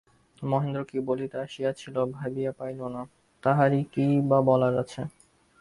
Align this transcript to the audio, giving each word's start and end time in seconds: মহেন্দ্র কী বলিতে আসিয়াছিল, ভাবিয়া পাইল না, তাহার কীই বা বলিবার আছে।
মহেন্দ্র 0.41 0.81
কী 0.85 0.97
বলিতে 1.07 1.35
আসিয়াছিল, 1.37 1.95
ভাবিয়া 2.13 2.51
পাইল 2.51 2.79
না, 2.95 3.01
তাহার 3.43 3.71
কীই 3.93 4.15
বা 4.29 4.39
বলিবার 4.41 4.73
আছে। 4.83 5.01